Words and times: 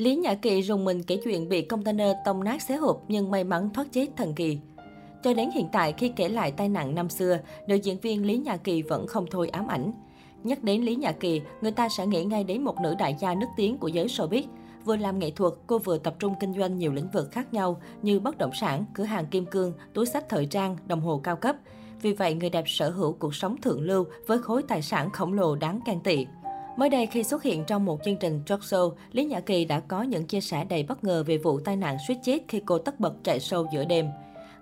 Lý 0.00 0.16
Nhã 0.16 0.34
Kỳ 0.34 0.62
rùng 0.62 0.84
mình 0.84 1.02
kể 1.02 1.16
chuyện 1.24 1.48
bị 1.48 1.62
container 1.62 2.16
tông 2.24 2.44
nát 2.44 2.62
xé 2.62 2.76
hộp 2.76 3.02
nhưng 3.08 3.30
may 3.30 3.44
mắn 3.44 3.70
thoát 3.74 3.92
chết 3.92 4.06
thần 4.16 4.34
kỳ. 4.34 4.58
Cho 5.22 5.34
đến 5.34 5.50
hiện 5.50 5.66
tại 5.72 5.94
khi 5.98 6.08
kể 6.16 6.28
lại 6.28 6.52
tai 6.52 6.68
nạn 6.68 6.94
năm 6.94 7.08
xưa, 7.08 7.38
nữ 7.66 7.74
diễn 7.74 7.98
viên 7.98 8.26
Lý 8.26 8.36
Nhã 8.38 8.56
Kỳ 8.56 8.82
vẫn 8.82 9.06
không 9.06 9.26
thôi 9.30 9.48
ám 9.48 9.66
ảnh. 9.66 9.92
Nhắc 10.44 10.62
đến 10.62 10.82
Lý 10.82 10.96
Nhã 10.96 11.12
Kỳ, 11.12 11.40
người 11.60 11.70
ta 11.70 11.88
sẽ 11.88 12.06
nghĩ 12.06 12.24
ngay 12.24 12.44
đến 12.44 12.62
một 12.62 12.80
nữ 12.82 12.94
đại 12.98 13.16
gia 13.20 13.34
nức 13.34 13.48
tiếng 13.56 13.78
của 13.78 13.88
giới 13.88 14.06
showbiz. 14.06 14.42
Vừa 14.84 14.96
làm 14.96 15.18
nghệ 15.18 15.30
thuật, 15.30 15.52
cô 15.66 15.78
vừa 15.78 15.98
tập 15.98 16.14
trung 16.18 16.34
kinh 16.40 16.54
doanh 16.54 16.78
nhiều 16.78 16.92
lĩnh 16.92 17.08
vực 17.12 17.30
khác 17.32 17.54
nhau 17.54 17.80
như 18.02 18.20
bất 18.20 18.38
động 18.38 18.52
sản, 18.60 18.84
cửa 18.94 19.04
hàng 19.04 19.26
kim 19.26 19.46
cương, 19.46 19.72
túi 19.94 20.06
sách 20.06 20.28
thời 20.28 20.46
trang, 20.46 20.76
đồng 20.86 21.00
hồ 21.00 21.20
cao 21.24 21.36
cấp. 21.36 21.56
Vì 22.02 22.12
vậy, 22.12 22.34
người 22.34 22.50
đẹp 22.50 22.64
sở 22.66 22.90
hữu 22.90 23.12
cuộc 23.12 23.34
sống 23.34 23.56
thượng 23.60 23.80
lưu 23.80 24.04
với 24.26 24.38
khối 24.38 24.62
tài 24.62 24.82
sản 24.82 25.10
khổng 25.10 25.32
lồ 25.32 25.56
đáng 25.56 25.80
can 25.84 26.00
tị. 26.00 26.26
Mới 26.76 26.88
đây 26.88 27.06
khi 27.06 27.22
xuất 27.22 27.42
hiện 27.42 27.64
trong 27.66 27.84
một 27.84 28.00
chương 28.04 28.16
trình 28.16 28.42
talk 28.46 28.60
show, 28.60 28.92
Lý 29.12 29.24
Nhã 29.24 29.40
Kỳ 29.40 29.64
đã 29.64 29.80
có 29.80 30.02
những 30.02 30.26
chia 30.26 30.40
sẻ 30.40 30.64
đầy 30.64 30.82
bất 30.82 31.04
ngờ 31.04 31.24
về 31.26 31.38
vụ 31.38 31.60
tai 31.60 31.76
nạn 31.76 31.96
suýt 32.08 32.18
chết 32.24 32.38
khi 32.48 32.62
cô 32.66 32.78
tất 32.78 33.00
bật 33.00 33.14
chạy 33.24 33.38
show 33.38 33.66
giữa 33.72 33.84
đêm. 33.84 34.06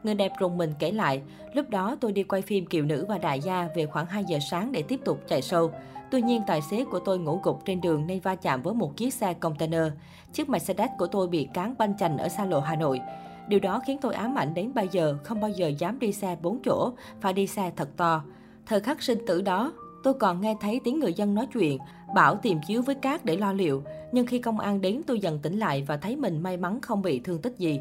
Người 0.02 0.14
đẹp 0.14 0.32
rùng 0.38 0.58
mình 0.58 0.72
kể 0.78 0.92
lại, 0.92 1.22
lúc 1.54 1.70
đó 1.70 1.96
tôi 2.00 2.12
đi 2.12 2.22
quay 2.22 2.42
phim 2.42 2.66
Kiều 2.66 2.84
Nữ 2.84 3.06
và 3.08 3.18
Đại 3.18 3.40
Gia 3.40 3.68
về 3.76 3.86
khoảng 3.86 4.06
2 4.06 4.24
giờ 4.24 4.38
sáng 4.50 4.72
để 4.72 4.82
tiếp 4.82 5.00
tục 5.04 5.20
chạy 5.28 5.40
show. 5.40 5.70
Tuy 6.10 6.22
nhiên, 6.22 6.42
tài 6.46 6.62
xế 6.62 6.84
của 6.84 6.98
tôi 6.98 7.18
ngủ 7.18 7.40
gục 7.42 7.64
trên 7.64 7.80
đường 7.80 8.06
nên 8.06 8.20
va 8.20 8.34
chạm 8.34 8.62
với 8.62 8.74
một 8.74 8.96
chiếc 8.96 9.14
xe 9.14 9.34
container. 9.34 9.92
Chiếc 10.32 10.48
Mercedes 10.48 10.90
của 10.98 11.06
tôi 11.06 11.28
bị 11.28 11.48
cán 11.54 11.74
banh 11.78 11.96
chành 11.96 12.18
ở 12.18 12.28
xa 12.28 12.44
lộ 12.44 12.60
Hà 12.60 12.76
Nội. 12.76 13.00
Điều 13.48 13.60
đó 13.60 13.80
khiến 13.86 13.98
tôi 14.00 14.14
ám 14.14 14.38
ảnh 14.38 14.54
đến 14.54 14.74
bây 14.74 14.88
giờ, 14.92 15.18
không 15.24 15.40
bao 15.40 15.50
giờ 15.50 15.68
dám 15.78 15.98
đi 15.98 16.12
xe 16.12 16.36
4 16.42 16.58
chỗ, 16.64 16.92
phải 17.20 17.32
đi 17.32 17.46
xe 17.46 17.72
thật 17.76 17.88
to. 17.96 18.22
Thời 18.66 18.80
khắc 18.80 19.02
sinh 19.02 19.26
tử 19.26 19.42
đó, 19.42 19.72
Tôi 20.02 20.14
còn 20.14 20.40
nghe 20.40 20.56
thấy 20.60 20.80
tiếng 20.84 21.00
người 21.00 21.12
dân 21.12 21.34
nói 21.34 21.46
chuyện, 21.52 21.78
bảo 22.14 22.36
tìm 22.36 22.58
chiếu 22.66 22.82
với 22.82 22.94
cát 22.94 23.24
để 23.24 23.36
lo 23.36 23.52
liệu. 23.52 23.82
Nhưng 24.12 24.26
khi 24.26 24.38
công 24.38 24.60
an 24.60 24.80
đến 24.80 25.02
tôi 25.06 25.20
dần 25.20 25.38
tỉnh 25.38 25.58
lại 25.58 25.84
và 25.86 25.96
thấy 25.96 26.16
mình 26.16 26.42
may 26.42 26.56
mắn 26.56 26.80
không 26.80 27.02
bị 27.02 27.18
thương 27.18 27.42
tích 27.42 27.58
gì. 27.58 27.80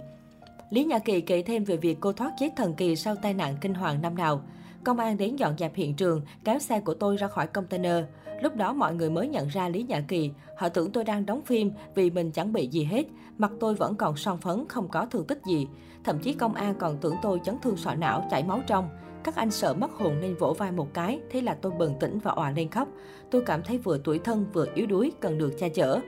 Lý 0.69 0.83
Nhã 0.83 0.99
Kỳ 0.99 1.21
kể 1.21 1.41
thêm 1.41 1.63
về 1.63 1.77
việc 1.77 1.97
cô 1.99 2.13
thoát 2.13 2.33
chết 2.39 2.49
thần 2.55 2.73
kỳ 2.73 2.95
sau 2.95 3.15
tai 3.15 3.33
nạn 3.33 3.55
kinh 3.61 3.73
hoàng 3.73 4.01
năm 4.01 4.15
nào. 4.15 4.41
Công 4.83 4.99
an 4.99 5.17
đến 5.17 5.35
dọn 5.35 5.57
dẹp 5.57 5.75
hiện 5.75 5.93
trường, 5.93 6.21
kéo 6.43 6.59
xe 6.59 6.79
của 6.79 6.93
tôi 6.93 7.17
ra 7.17 7.27
khỏi 7.27 7.47
container. 7.47 8.03
Lúc 8.41 8.55
đó 8.55 8.73
mọi 8.73 8.95
người 8.95 9.09
mới 9.09 9.27
nhận 9.27 9.47
ra 9.47 9.69
Lý 9.69 9.83
Nhã 9.83 10.01
Kỳ. 10.07 10.31
Họ 10.57 10.69
tưởng 10.69 10.91
tôi 10.91 11.03
đang 11.03 11.25
đóng 11.25 11.41
phim 11.45 11.71
vì 11.95 12.09
mình 12.09 12.31
chẳng 12.31 12.53
bị 12.53 12.67
gì 12.67 12.83
hết. 12.83 13.05
Mặt 13.37 13.51
tôi 13.59 13.75
vẫn 13.75 13.95
còn 13.95 14.17
son 14.17 14.37
phấn, 14.37 14.65
không 14.67 14.87
có 14.87 15.05
thương 15.05 15.25
tích 15.25 15.41
gì. 15.47 15.67
Thậm 16.03 16.19
chí 16.19 16.33
công 16.33 16.53
an 16.53 16.75
còn 16.79 16.97
tưởng 16.97 17.15
tôi 17.21 17.39
chấn 17.43 17.55
thương 17.61 17.77
sọ 17.77 17.95
não, 17.95 18.27
chảy 18.31 18.43
máu 18.43 18.61
trong. 18.67 18.89
Các 19.27 19.35
anh 19.35 19.51
sợ 19.51 19.73
mất 19.73 19.91
hồn 19.91 20.15
nên 20.21 20.35
vỗ 20.35 20.53
vai 20.53 20.71
một 20.71 20.93
cái, 20.93 21.19
thế 21.29 21.41
là 21.41 21.53
tôi 21.53 21.71
bừng 21.71 21.93
tỉnh 21.99 22.19
và 22.23 22.31
òa 22.31 22.51
lên 22.51 22.69
khóc. 22.69 22.87
Tôi 23.31 23.41
cảm 23.45 23.63
thấy 23.63 23.77
vừa 23.77 23.97
tuổi 24.03 24.19
thân 24.19 24.45
vừa 24.53 24.67
yếu 24.75 24.85
đuối, 24.85 25.11
cần 25.19 25.37
được 25.37 25.59
che 25.59 25.69
chở. 25.69 25.99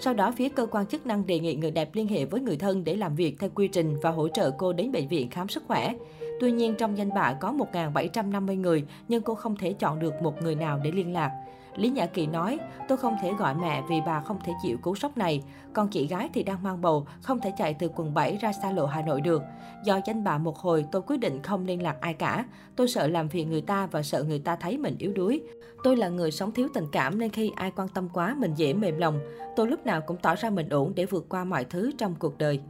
Sau 0.00 0.14
đó, 0.14 0.32
phía 0.36 0.48
cơ 0.48 0.66
quan 0.66 0.86
chức 0.86 1.06
năng 1.06 1.26
đề 1.26 1.38
nghị 1.38 1.54
người 1.54 1.70
đẹp 1.70 1.90
liên 1.92 2.08
hệ 2.08 2.24
với 2.24 2.40
người 2.40 2.56
thân 2.56 2.84
để 2.84 2.96
làm 2.96 3.14
việc 3.14 3.36
theo 3.38 3.50
quy 3.54 3.68
trình 3.68 3.96
và 4.02 4.10
hỗ 4.10 4.28
trợ 4.28 4.50
cô 4.50 4.72
đến 4.72 4.92
bệnh 4.92 5.08
viện 5.08 5.30
khám 5.30 5.48
sức 5.48 5.62
khỏe. 5.66 5.94
Tuy 6.40 6.52
nhiên, 6.52 6.74
trong 6.78 6.98
danh 6.98 7.14
bạ 7.14 7.32
có 7.40 7.52
1.750 7.72 8.60
người, 8.60 8.84
nhưng 9.08 9.22
cô 9.22 9.34
không 9.34 9.56
thể 9.56 9.72
chọn 9.72 9.98
được 9.98 10.22
một 10.22 10.42
người 10.42 10.54
nào 10.54 10.80
để 10.84 10.90
liên 10.90 11.12
lạc. 11.12 11.30
Lý 11.76 11.90
Nhã 11.90 12.06
Kỳ 12.06 12.26
nói, 12.26 12.58
tôi 12.88 12.98
không 12.98 13.16
thể 13.22 13.32
gọi 13.38 13.54
mẹ 13.54 13.82
vì 13.88 14.00
bà 14.06 14.20
không 14.20 14.38
thể 14.44 14.52
chịu 14.62 14.78
cú 14.82 14.94
sốc 14.94 15.18
này. 15.18 15.42
Còn 15.72 15.88
chị 15.88 16.06
gái 16.06 16.28
thì 16.34 16.42
đang 16.42 16.62
mang 16.62 16.80
bầu, 16.80 17.06
không 17.22 17.40
thể 17.40 17.52
chạy 17.58 17.74
từ 17.74 17.88
quận 17.96 18.14
7 18.14 18.38
ra 18.40 18.52
xa 18.52 18.72
lộ 18.72 18.86
Hà 18.86 19.02
Nội 19.02 19.20
được. 19.20 19.42
Do 19.84 20.00
danh 20.06 20.24
bà 20.24 20.38
một 20.38 20.58
hồi, 20.58 20.84
tôi 20.92 21.02
quyết 21.02 21.16
định 21.16 21.42
không 21.42 21.66
liên 21.66 21.82
lạc 21.82 22.00
ai 22.00 22.14
cả. 22.14 22.44
Tôi 22.76 22.88
sợ 22.88 23.06
làm 23.06 23.28
phiền 23.28 23.50
người 23.50 23.60
ta 23.60 23.86
và 23.86 24.02
sợ 24.02 24.22
người 24.22 24.38
ta 24.38 24.56
thấy 24.56 24.78
mình 24.78 24.96
yếu 24.98 25.12
đuối. 25.12 25.40
Tôi 25.84 25.96
là 25.96 26.08
người 26.08 26.30
sống 26.30 26.52
thiếu 26.52 26.68
tình 26.74 26.86
cảm 26.92 27.18
nên 27.18 27.30
khi 27.30 27.52
ai 27.56 27.70
quan 27.76 27.88
tâm 27.88 28.08
quá 28.12 28.36
mình 28.38 28.54
dễ 28.54 28.72
mềm 28.72 28.98
lòng. 28.98 29.20
Tôi 29.56 29.68
lúc 29.68 29.86
nào 29.86 30.00
cũng 30.00 30.16
tỏ 30.16 30.34
ra 30.34 30.50
mình 30.50 30.68
ổn 30.68 30.92
để 30.96 31.04
vượt 31.04 31.26
qua 31.28 31.44
mọi 31.44 31.64
thứ 31.64 31.90
trong 31.98 32.14
cuộc 32.18 32.38
đời. 32.38 32.60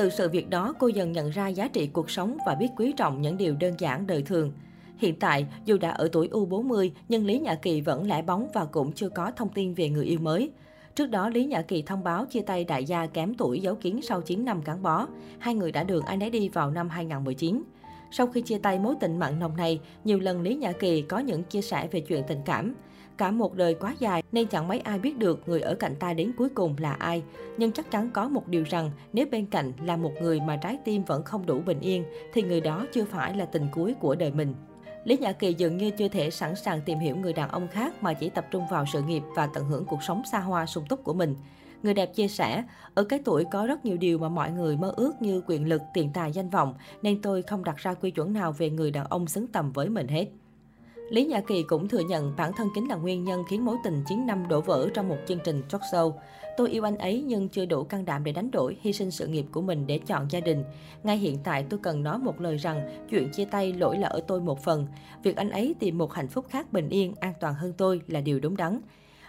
Từ 0.00 0.10
sự 0.10 0.28
việc 0.28 0.50
đó, 0.50 0.74
cô 0.78 0.88
dần 0.88 1.12
nhận 1.12 1.30
ra 1.30 1.48
giá 1.48 1.68
trị 1.68 1.86
cuộc 1.86 2.10
sống 2.10 2.38
và 2.46 2.54
biết 2.54 2.68
quý 2.76 2.92
trọng 2.96 3.22
những 3.22 3.36
điều 3.36 3.54
đơn 3.60 3.74
giản 3.78 4.06
đời 4.06 4.22
thường. 4.22 4.52
Hiện 4.98 5.18
tại, 5.18 5.46
dù 5.64 5.78
đã 5.78 5.90
ở 5.90 6.08
tuổi 6.12 6.28
U40, 6.28 6.90
nhưng 7.08 7.26
Lý 7.26 7.38
Nhã 7.38 7.54
Kỳ 7.54 7.80
vẫn 7.80 8.08
lẻ 8.08 8.22
bóng 8.22 8.48
và 8.54 8.64
cũng 8.64 8.92
chưa 8.92 9.08
có 9.08 9.30
thông 9.36 9.48
tin 9.48 9.74
về 9.74 9.88
người 9.88 10.06
yêu 10.06 10.18
mới. 10.20 10.50
Trước 10.94 11.06
đó, 11.06 11.28
Lý 11.28 11.44
Nhã 11.44 11.62
Kỳ 11.62 11.82
thông 11.82 12.04
báo 12.04 12.26
chia 12.26 12.40
tay 12.40 12.64
đại 12.64 12.84
gia 12.84 13.06
kém 13.06 13.34
tuổi 13.34 13.60
giấu 13.60 13.74
kiến 13.74 14.02
sau 14.02 14.20
9 14.20 14.44
năm 14.44 14.60
gắn 14.64 14.82
bó. 14.82 15.06
Hai 15.38 15.54
người 15.54 15.72
đã 15.72 15.84
đường 15.84 16.04
anh 16.04 16.22
ấy 16.22 16.30
đi 16.30 16.48
vào 16.48 16.70
năm 16.70 16.88
2019. 16.88 17.62
Sau 18.10 18.26
khi 18.26 18.40
chia 18.40 18.58
tay 18.58 18.78
mối 18.78 18.94
tình 19.00 19.18
mặn 19.18 19.38
nồng 19.38 19.56
này, 19.56 19.80
nhiều 20.04 20.18
lần 20.18 20.42
Lý 20.42 20.54
Nhã 20.54 20.72
Kỳ 20.72 21.02
có 21.02 21.18
những 21.18 21.42
chia 21.42 21.62
sẻ 21.62 21.88
về 21.90 22.00
chuyện 22.00 22.22
tình 22.28 22.40
cảm. 22.44 22.74
Cả 23.16 23.30
một 23.30 23.54
đời 23.54 23.74
quá 23.74 23.94
dài 23.98 24.22
nên 24.32 24.46
chẳng 24.46 24.68
mấy 24.68 24.78
ai 24.80 24.98
biết 24.98 25.18
được 25.18 25.48
người 25.48 25.60
ở 25.60 25.74
cạnh 25.74 25.96
ta 25.96 26.12
đến 26.12 26.32
cuối 26.38 26.48
cùng 26.48 26.74
là 26.78 26.92
ai. 26.92 27.22
Nhưng 27.56 27.72
chắc 27.72 27.90
chắn 27.90 28.10
có 28.10 28.28
một 28.28 28.48
điều 28.48 28.64
rằng 28.70 28.90
nếu 29.12 29.26
bên 29.30 29.46
cạnh 29.46 29.72
là 29.84 29.96
một 29.96 30.12
người 30.22 30.40
mà 30.40 30.56
trái 30.56 30.78
tim 30.84 31.02
vẫn 31.04 31.22
không 31.22 31.46
đủ 31.46 31.60
bình 31.66 31.80
yên 31.80 32.04
thì 32.32 32.42
người 32.42 32.60
đó 32.60 32.86
chưa 32.92 33.04
phải 33.04 33.36
là 33.36 33.44
tình 33.44 33.68
cuối 33.72 33.94
của 34.00 34.14
đời 34.14 34.30
mình. 34.30 34.54
Lý 35.04 35.16
Nhã 35.16 35.32
Kỳ 35.32 35.54
dường 35.54 35.76
như 35.76 35.90
chưa 35.90 36.08
thể 36.08 36.30
sẵn 36.30 36.56
sàng 36.56 36.80
tìm 36.80 36.98
hiểu 36.98 37.16
người 37.16 37.32
đàn 37.32 37.48
ông 37.48 37.68
khác 37.68 38.02
mà 38.02 38.12
chỉ 38.12 38.28
tập 38.28 38.46
trung 38.50 38.64
vào 38.70 38.84
sự 38.92 39.02
nghiệp 39.02 39.22
và 39.36 39.46
tận 39.46 39.64
hưởng 39.64 39.84
cuộc 39.84 40.02
sống 40.02 40.22
xa 40.32 40.38
hoa 40.38 40.66
sung 40.66 40.84
túc 40.88 41.04
của 41.04 41.14
mình. 41.14 41.34
Người 41.82 41.94
đẹp 41.94 42.14
chia 42.14 42.28
sẻ, 42.28 42.64
ở 42.94 43.04
cái 43.04 43.20
tuổi 43.24 43.44
có 43.52 43.66
rất 43.66 43.84
nhiều 43.84 43.96
điều 43.96 44.18
mà 44.18 44.28
mọi 44.28 44.50
người 44.50 44.76
mơ 44.76 44.92
ước 44.96 45.22
như 45.22 45.42
quyền 45.46 45.68
lực, 45.68 45.82
tiền 45.94 46.10
tài, 46.14 46.32
danh 46.32 46.50
vọng, 46.50 46.74
nên 47.02 47.22
tôi 47.22 47.42
không 47.42 47.64
đặt 47.64 47.76
ra 47.76 47.94
quy 47.94 48.10
chuẩn 48.10 48.32
nào 48.32 48.52
về 48.52 48.70
người 48.70 48.90
đàn 48.90 49.06
ông 49.06 49.26
xứng 49.26 49.46
tầm 49.46 49.72
với 49.72 49.88
mình 49.88 50.08
hết. 50.08 50.26
Lý 51.10 51.24
Nhã 51.24 51.40
Kỳ 51.40 51.62
cũng 51.62 51.88
thừa 51.88 51.98
nhận 51.98 52.36
bản 52.36 52.52
thân 52.56 52.68
chính 52.74 52.88
là 52.88 52.96
nguyên 52.96 53.24
nhân 53.24 53.42
khiến 53.48 53.64
mối 53.64 53.76
tình 53.84 54.02
9 54.08 54.26
năm 54.26 54.48
đổ 54.48 54.60
vỡ 54.60 54.88
trong 54.94 55.08
một 55.08 55.16
chương 55.28 55.38
trình 55.44 55.62
talk 55.70 55.80
show. 55.92 56.12
Tôi 56.56 56.70
yêu 56.70 56.86
anh 56.86 56.98
ấy 56.98 57.24
nhưng 57.26 57.48
chưa 57.48 57.64
đủ 57.64 57.84
can 57.84 58.04
đảm 58.04 58.24
để 58.24 58.32
đánh 58.32 58.50
đổi, 58.50 58.76
hy 58.80 58.92
sinh 58.92 59.10
sự 59.10 59.26
nghiệp 59.26 59.46
của 59.52 59.62
mình 59.62 59.86
để 59.86 59.98
chọn 59.98 60.26
gia 60.30 60.40
đình. 60.40 60.64
Ngay 61.02 61.16
hiện 61.16 61.38
tại 61.44 61.66
tôi 61.70 61.80
cần 61.82 62.02
nói 62.02 62.18
một 62.18 62.40
lời 62.40 62.56
rằng 62.56 63.06
chuyện 63.10 63.30
chia 63.30 63.44
tay 63.44 63.72
lỗi 63.72 63.98
là 63.98 64.08
ở 64.08 64.20
tôi 64.26 64.40
một 64.40 64.62
phần. 64.62 64.86
Việc 65.22 65.36
anh 65.36 65.50
ấy 65.50 65.74
tìm 65.78 65.98
một 65.98 66.12
hạnh 66.12 66.28
phúc 66.28 66.46
khác 66.48 66.72
bình 66.72 66.88
yên, 66.88 67.14
an 67.20 67.32
toàn 67.40 67.54
hơn 67.54 67.72
tôi 67.76 68.00
là 68.08 68.20
điều 68.20 68.40
đúng 68.40 68.56
đắn. 68.56 68.80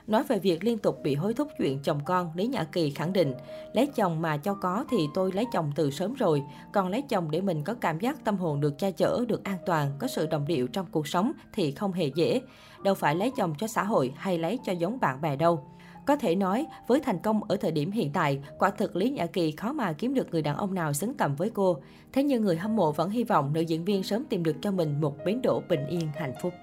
Nói 0.07 0.23
về 0.23 0.39
việc 0.39 0.63
liên 0.63 0.77
tục 0.77 0.99
bị 1.03 1.15
hối 1.15 1.33
thúc 1.33 1.47
chuyện 1.57 1.79
chồng 1.83 1.99
con, 2.05 2.31
Lý 2.35 2.47
Nhã 2.47 2.63
Kỳ 2.63 2.89
khẳng 2.89 3.13
định, 3.13 3.33
lấy 3.73 3.87
chồng 3.95 4.21
mà 4.21 4.37
cho 4.37 4.53
có 4.53 4.85
thì 4.89 4.97
tôi 5.13 5.31
lấy 5.31 5.45
chồng 5.53 5.71
từ 5.75 5.91
sớm 5.91 6.13
rồi, 6.13 6.43
còn 6.73 6.87
lấy 6.87 7.01
chồng 7.01 7.31
để 7.31 7.41
mình 7.41 7.63
có 7.63 7.73
cảm 7.73 7.99
giác 7.99 8.25
tâm 8.25 8.37
hồn 8.37 8.61
được 8.61 8.77
che 8.77 8.91
chở, 8.91 9.25
được 9.27 9.43
an 9.43 9.57
toàn, 9.65 9.91
có 9.99 10.07
sự 10.07 10.27
đồng 10.27 10.47
điệu 10.47 10.67
trong 10.67 10.85
cuộc 10.91 11.07
sống 11.07 11.31
thì 11.53 11.71
không 11.71 11.93
hề 11.93 12.07
dễ. 12.15 12.41
Đâu 12.83 12.93
phải 12.93 13.15
lấy 13.15 13.31
chồng 13.37 13.53
cho 13.57 13.67
xã 13.67 13.83
hội 13.83 14.13
hay 14.15 14.37
lấy 14.37 14.59
cho 14.65 14.71
giống 14.71 14.99
bạn 14.99 15.21
bè 15.21 15.35
đâu. 15.35 15.63
Có 16.05 16.15
thể 16.15 16.35
nói, 16.35 16.65
với 16.87 16.99
thành 16.99 17.19
công 17.19 17.43
ở 17.43 17.55
thời 17.55 17.71
điểm 17.71 17.91
hiện 17.91 18.11
tại, 18.13 18.39
quả 18.59 18.69
thực 18.69 18.95
Lý 18.95 19.09
Nhã 19.09 19.25
Kỳ 19.25 19.51
khó 19.51 19.73
mà 19.73 19.93
kiếm 19.93 20.13
được 20.13 20.27
người 20.31 20.41
đàn 20.41 20.57
ông 20.57 20.73
nào 20.73 20.93
xứng 20.93 21.13
tầm 21.13 21.35
với 21.35 21.49
cô. 21.49 21.77
Thế 22.13 22.23
nhưng 22.23 22.43
người 22.43 22.57
hâm 22.57 22.75
mộ 22.75 22.91
vẫn 22.91 23.09
hy 23.09 23.23
vọng 23.23 23.53
nữ 23.53 23.61
diễn 23.61 23.85
viên 23.85 24.03
sớm 24.03 24.25
tìm 24.25 24.43
được 24.43 24.55
cho 24.61 24.71
mình 24.71 25.01
một 25.01 25.15
bến 25.25 25.41
đỗ 25.41 25.61
bình 25.69 25.87
yên 25.87 26.09
hạnh 26.15 26.33
phúc. 26.41 26.53